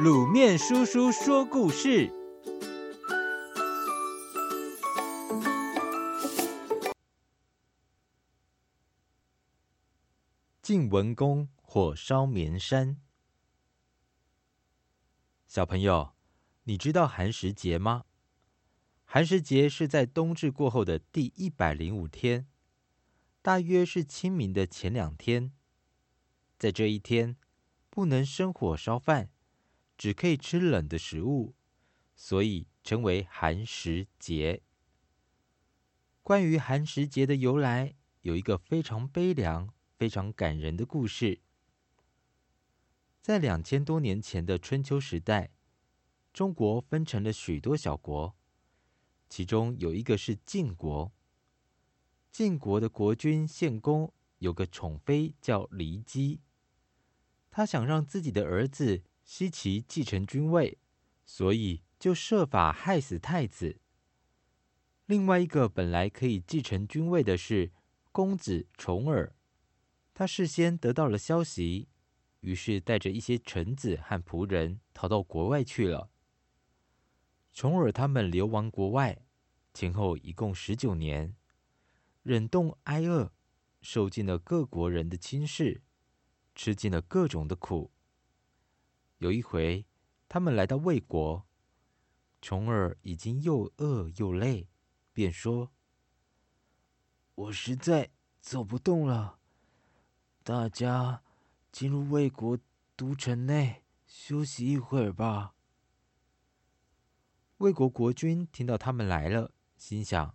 [0.00, 2.10] 卤面叔叔说故事：
[10.62, 12.96] 晋文公火烧绵山。
[15.46, 16.14] 小朋友，
[16.64, 18.06] 你知道寒食节吗？
[19.04, 22.48] 寒食节是在冬至过后的第一百零五天，
[23.42, 25.52] 大约是清明的前两天。
[26.58, 27.36] 在这一天，
[27.90, 29.31] 不能生火烧饭。
[30.02, 31.54] 只可以吃冷的食物，
[32.16, 34.64] 所以称为寒食节。
[36.24, 41.40] 关于寒食节的由来，有一个非常悲凉、非常感人的故事。
[43.20, 45.52] 在两千多年前的春秋时代，
[46.32, 48.34] 中国分成了许多小国，
[49.28, 51.12] 其中有一个是晋国。
[52.32, 56.40] 晋国的国君献公有个宠妃叫骊姬，
[57.52, 59.04] 他想让自己的儿子。
[59.22, 60.78] 西岐继承君位，
[61.24, 63.80] 所以就设法害死太子。
[65.06, 67.72] 另外一个本来可以继承君位的是
[68.10, 69.34] 公子重耳，
[70.14, 71.88] 他事先得到了消息，
[72.40, 76.10] 于是带着一些臣子和仆人逃到国外去了。
[77.52, 79.26] 重耳他们流亡国外，
[79.74, 81.36] 前后一共十九年，
[82.22, 83.32] 忍冻挨饿，
[83.80, 85.82] 受尽了各国人的轻视，
[86.54, 87.92] 吃尽了各种的苦。
[89.22, 89.86] 有一回，
[90.28, 91.46] 他们来到魏国，
[92.40, 94.68] 重耳已经又饿又累，
[95.12, 95.70] 便说
[97.36, 99.38] ：“我实在走不动了，
[100.42, 101.22] 大家
[101.70, 102.58] 进入魏国
[102.96, 105.54] 都城内休息一会儿吧。”
[107.58, 110.34] 魏国国君听到他们来了，心想：“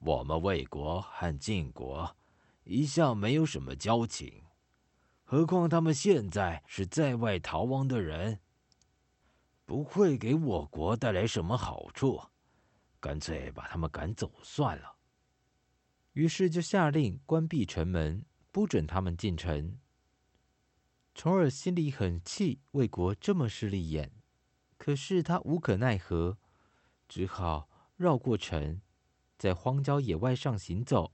[0.00, 2.14] 我们魏国和晋国
[2.64, 4.44] 一向没有什么交情。”
[5.30, 8.40] 何况他们现在是在外逃亡的人，
[9.64, 12.20] 不会给我国带来什么好处，
[12.98, 14.96] 干脆把他们赶走算了。
[16.14, 19.78] 于是就下令关闭城门，不准他们进城。
[21.14, 24.10] 重耳心里很气，魏国这么势利眼，
[24.78, 26.38] 可是他无可奈何，
[27.08, 28.80] 只好绕过城，
[29.38, 31.12] 在荒郊野外上行走。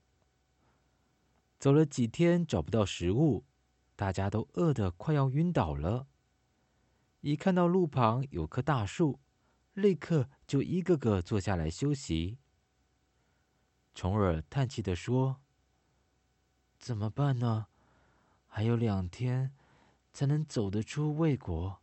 [1.59, 3.45] 走了几天，找不到食物。
[3.97, 6.07] 大家都饿得快要晕倒了，
[7.23, 9.19] 一看到路旁有棵大树，
[9.73, 12.39] 立刻就一个个坐下来休息。
[13.95, 15.41] 重耳叹气地说
[16.79, 17.69] ：“怎么办呢？
[18.47, 19.55] 还有两天
[20.13, 21.81] 才能走得出魏国，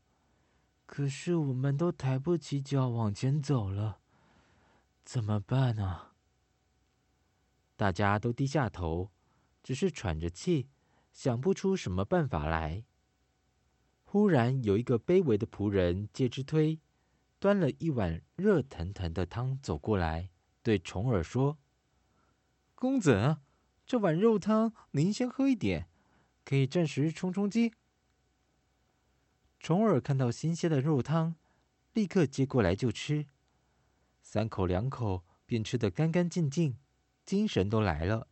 [0.86, 4.00] 可是我们都抬不起脚往前走了，
[5.04, 6.12] 怎么办呢？”
[7.76, 9.12] 大家都低下头，
[9.64, 10.70] 只是喘着气。
[11.14, 12.84] 想不出什么办法来。
[14.04, 16.80] 忽然有一个卑微的仆人介之推，
[17.40, 20.30] 端了一碗热腾腾的汤走过来，
[20.62, 21.58] 对重耳说
[22.76, 23.38] ：“公子，
[23.86, 25.88] 这碗肉汤您先喝一点，
[26.44, 27.74] 可以暂时充充饥。”
[29.60, 31.36] 重耳看到新鲜的肉汤，
[31.94, 33.28] 立刻接过来就吃，
[34.22, 36.78] 三口两口便吃得干干净净，
[37.26, 38.28] 精神都来了。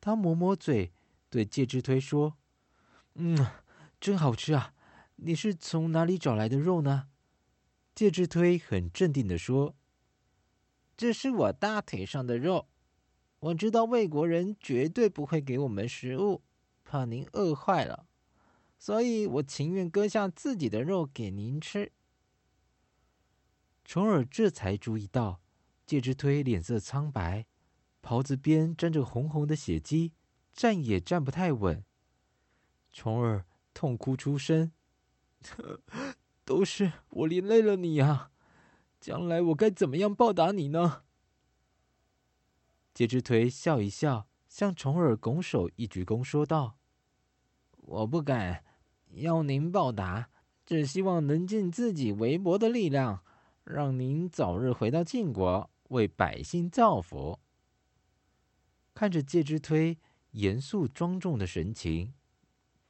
[0.00, 0.92] 他抹抹嘴。
[1.30, 2.38] 对介之推说
[3.14, 3.36] ：“嗯，
[4.00, 4.74] 真好吃啊！
[5.16, 7.08] 你是从哪里找来的肉呢？”
[7.94, 9.74] 介之推很镇定地说
[10.96, 12.68] ：“这是我大腿上的肉。
[13.40, 16.42] 我知道魏国人绝对不会给我们食物，
[16.84, 18.06] 怕您饿坏了，
[18.78, 21.92] 所以我情愿割下自己的肉给您吃。”
[23.84, 25.40] 重耳这才注意到，
[25.86, 27.46] 介之推脸色苍白，
[28.00, 30.12] 袍子边沾着红红的血迹。
[30.58, 31.84] 站也站不太稳，
[32.90, 34.72] 重耳痛哭出声
[36.44, 38.32] ：“都是我连累了你啊！
[38.98, 41.04] 将来我该怎么样报答你呢？”
[42.92, 46.76] 介之推笑一笑，向重耳拱手一鞠躬，说道
[47.78, 48.64] ：“我不敢
[49.10, 50.28] 要您报答，
[50.66, 53.22] 只希望能尽自己微薄的力量，
[53.62, 57.38] 让您早日回到晋国，为百姓造福。”
[58.92, 59.96] 看着介之推。
[60.38, 62.14] 严肃庄重的神情，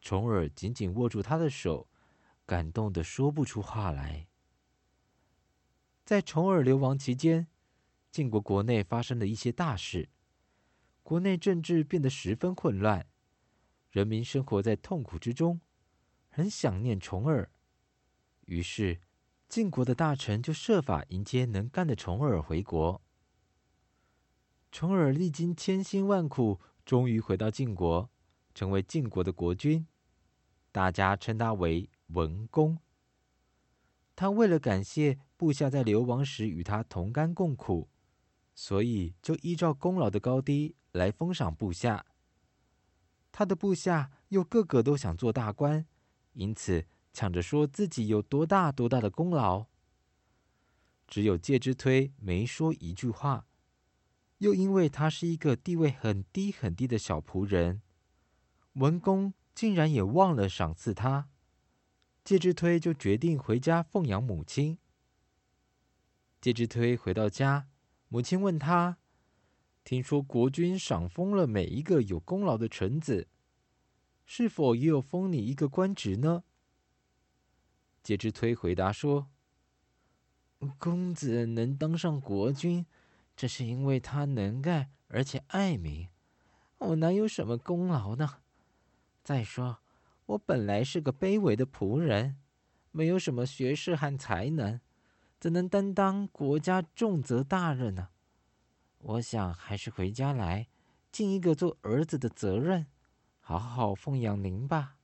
[0.03, 1.89] 重耳紧紧握住他的手，
[2.45, 4.29] 感动的说不出话来。
[6.05, 7.47] 在重耳流亡期间，
[8.11, 10.11] 晋国国内发生了一些大事，
[11.03, 13.06] 国内政治变得十分混乱，
[13.91, 15.62] 人民生活在痛苦之中，
[16.29, 17.50] 很想念重耳。
[18.45, 19.00] 于是，
[19.49, 23.00] 晋国的大臣就设法迎接能干的重耳回国。
[24.71, 26.61] 重耳历经千辛万苦。
[26.88, 28.08] 终于回到晋国，
[28.55, 29.87] 成为晋国的国君，
[30.73, 32.79] 大家称他为文公。
[34.17, 37.90] 他为了感谢部下在流亡时与他同甘共苦，
[38.55, 42.06] 所以就依照功劳的高低来封赏部下。
[43.31, 45.85] 他的部下又个个都想做大官，
[46.32, 49.67] 因此抢着说自己有多大多大的功劳。
[51.06, 53.46] 只有介之推没说一句话，
[54.38, 57.82] 又因为他是一个地位很低很低的小仆人，
[58.75, 61.29] 文公竟然也忘了赏赐他。
[62.25, 64.79] 介之推就决定回家奉养母亲。
[66.40, 67.69] 介之推回到家，
[68.08, 68.99] 母亲问他
[69.82, 73.29] ：“听说国君赏封了每一个有功劳的臣子，
[74.25, 76.44] 是否也有封你一个官职呢？”
[78.05, 79.31] 介之推回答说
[80.79, 82.87] ：“公子能当上国君，
[83.38, 86.08] 这是因为他能干而且爱民。
[86.79, 88.38] 我哪有什么功劳呢？
[89.23, 89.79] 再说。”
[90.26, 92.37] 我本来是个卑微的仆人，
[92.90, 94.79] 没有什么学识和才能，
[95.40, 98.11] 怎能担当国家重责大任呢？
[98.99, 100.69] 我想还是回家来
[101.11, 102.88] 尽一个做儿子的责任，
[103.40, 104.99] 好好奉养您吧。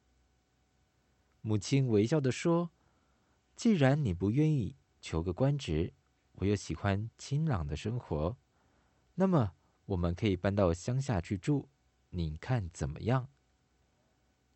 [1.40, 2.70] 母亲微笑地说
[3.56, 5.94] ：“既然你不愿意求个官职，
[6.34, 8.36] 我又喜欢清朗的生活，
[9.14, 9.54] 那么
[9.86, 11.69] 我们可以搬到乡下去住，
[12.10, 13.28] 你看怎么样？”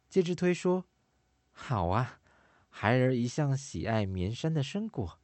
[0.08, 0.86] 介之推说
[1.52, 2.20] ：“好啊，
[2.69, 5.20] 孩儿一向喜爱绵山的生果，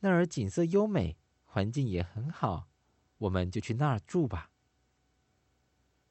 [0.00, 2.68] 那儿景色优美，环境也很好，
[3.18, 4.50] 我们就去那儿住吧。”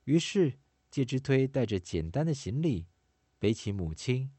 [0.06, 0.57] 于是，
[0.89, 2.88] 介之推带着简单的行李，
[3.38, 4.31] 背起母亲，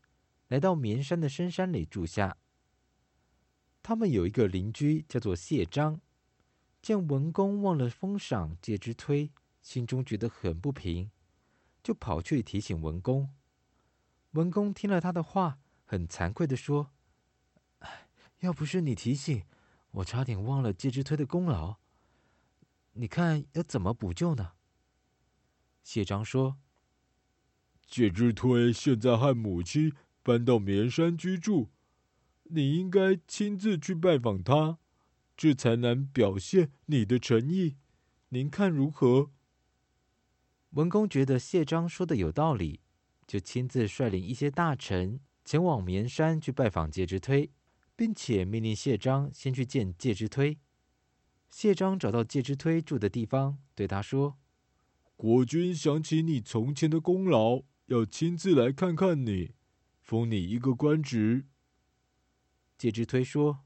[0.48, 2.38] 来到绵山的深山里住下。
[3.88, 6.02] 他们有一个邻居叫做谢章，
[6.82, 9.32] 见文公忘了封赏介之推，
[9.62, 11.10] 心中觉得很不平，
[11.82, 13.30] 就跑去提醒文公。
[14.32, 16.90] 文公听了他的话，很惭愧地说
[17.80, 19.42] ：“哎，要不是你提醒，
[19.92, 21.76] 我差点忘了介之推的功劳。
[22.92, 24.52] 你看要怎么补救呢？”
[25.82, 26.58] 谢章说
[27.88, 31.70] ：“介之推现在和母亲搬到绵山居住，
[32.50, 34.78] 你应该亲自去拜访他，
[35.36, 37.76] 这才能表现你的诚意。
[38.30, 39.30] 您看如何？”
[40.70, 42.80] 文公觉得谢章说的有道理。
[43.26, 47.50] 就亲自率领一些大臣前往绵山去拜访介之推，
[47.94, 50.58] 并且命令谢章先去见介之推。
[51.50, 54.38] 谢章找到介之推住的地方，对他说
[55.14, 59.52] ：“国君想起你从前的功劳，要亲自来看看你，
[60.00, 61.44] 封你一个官职。”
[62.78, 63.64] 介之推说：“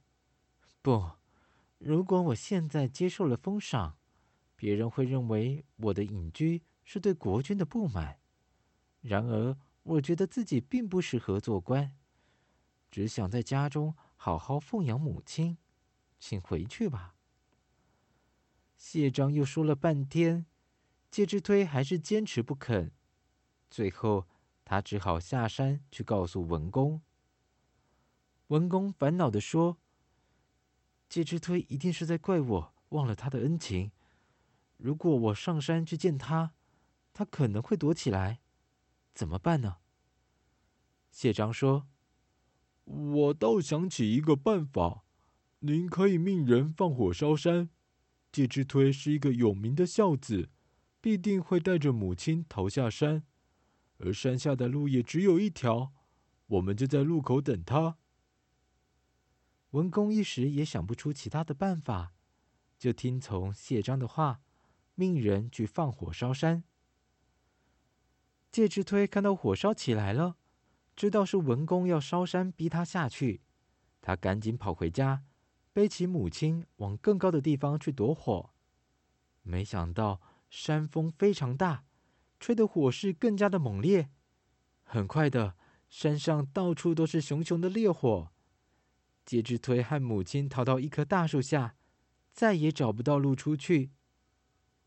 [0.82, 1.12] 不，
[1.76, 3.98] 如果我现在接受了封赏，
[4.56, 8.18] 别人会认为我的隐居是对国君的不满。”
[9.02, 11.94] 然而，我觉得自己并不适合做官，
[12.90, 15.58] 只想在家中好好奉养母亲，
[16.18, 17.14] 请回去吧。
[18.76, 20.46] 谢章又说了半天，
[21.10, 22.92] 介之推还是坚持不肯。
[23.70, 24.26] 最后，
[24.64, 27.02] 他只好下山去告诉文公。
[28.52, 29.78] 文公烦恼地说
[31.08, 33.92] ：“介之推一定是在怪我忘了他的恩情。
[34.76, 36.52] 如果我上山去见他，
[37.14, 38.40] 他可能会躲起来。”
[39.14, 39.76] 怎么办呢？
[41.10, 41.88] 谢章说
[42.84, 45.04] ：“我倒想起一个办法，
[45.60, 47.70] 您可以命人放火烧山。
[48.30, 50.50] 介之推是一个有名的孝子，
[51.00, 53.24] 必定会带着母亲逃下山，
[53.96, 55.94] 而山下的路也只有一条，
[56.48, 57.96] 我们就在路口等他。”
[59.72, 62.12] 文公一时也想不出其他的办法，
[62.78, 64.40] 就听从谢章的话，
[64.94, 66.64] 命人去放火烧山。
[68.50, 70.36] 介之推看到火烧起来了，
[70.94, 73.40] 知道是文公要烧山逼他下去，
[74.02, 75.24] 他赶紧跑回家，
[75.72, 78.50] 背起母亲往更高的地方去躲火。
[79.40, 81.86] 没想到山风非常大，
[82.38, 84.10] 吹得火势更加的猛烈。
[84.82, 85.56] 很快的，
[85.88, 88.31] 山上到处都是熊熊的烈火。
[89.24, 91.76] 介之推和母亲逃到一棵大树下，
[92.32, 93.90] 再也找不到路出去。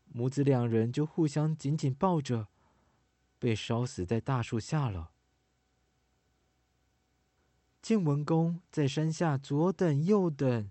[0.06, 2.48] 母子两人就互相紧紧抱着。
[3.38, 5.12] 被烧死在大树下了。
[7.82, 10.70] 晋文公在山下左等右等，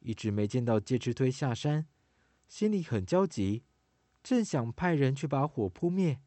[0.00, 1.86] 一直没见到介之推下山，
[2.48, 3.62] 心里很焦急，
[4.24, 6.20] 正想派人去把火扑灭，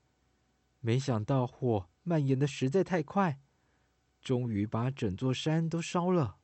[0.80, 3.42] 没想到火蔓延的实在太快，
[4.22, 6.38] 终于把整座山都烧了。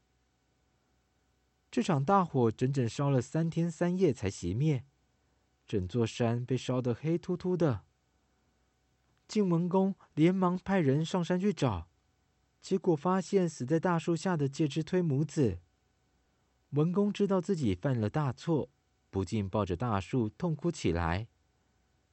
[1.72, 4.86] 这场大火整整烧了三天三夜才熄灭，
[5.68, 7.84] 整座山被烧得黑秃秃的。
[9.28, 11.88] 晋文公连忙派人上山去找，
[12.60, 15.60] 结果发现死在大树下的介之推母子。
[16.72, 18.72] 文公知道自己犯了大错，
[19.12, 21.28] 不禁抱着大树痛哭起来。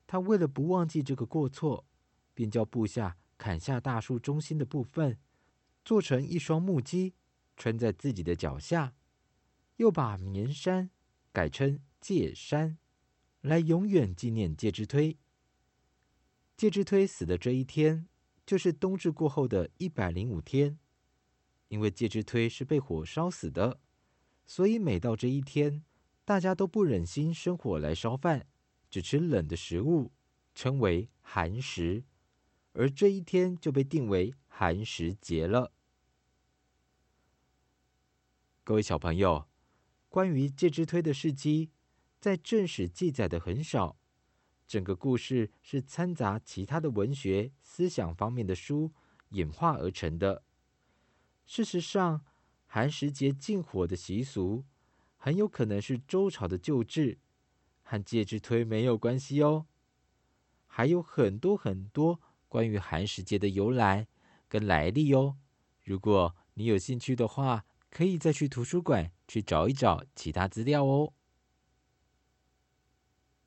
[0.07, 1.87] 他为了不忘记这个过错，
[2.35, 5.19] 便叫部下砍下大树中心的部分，
[5.83, 7.15] 做成一双木屐，
[7.57, 8.95] 穿在自己的脚下，
[9.77, 10.91] 又把绵山
[11.33, 12.79] 改称介山，
[13.41, 15.19] 来永远纪念介之推。
[16.57, 18.09] 介之推死的这一天，
[18.47, 20.79] 就是冬至过后的一百零五天。
[21.69, 23.81] 因为介之推是被火烧死的，
[24.47, 25.85] 所以每到这一天，
[26.25, 28.47] 大家都不忍心生火来烧饭。
[28.89, 30.13] 只吃冷的食物，
[30.55, 32.05] 称为寒食，
[32.73, 35.73] 而这一天就被定为寒食节了。
[38.63, 39.49] 各位小朋友，
[40.17, 41.69] 关于介之推的事迹，
[42.19, 43.99] 在正史记载的很少，
[44.67, 48.91] 整个故事是掺杂其他的文学思想方面的书
[49.33, 50.43] 演化而成的。
[51.45, 52.25] 事实上，
[52.65, 54.65] 寒食节禁火的习俗，
[55.19, 57.19] 很有可能是周朝的旧制。
[57.83, 59.67] 和介之推没有关系哦，
[60.67, 64.09] 还有很多很多关于寒食节的由来
[64.49, 65.37] 跟来历哦。
[65.85, 67.67] 如果你有兴趣的话，
[67.97, 71.15] 可以再去图书馆去找一找其他资料哦。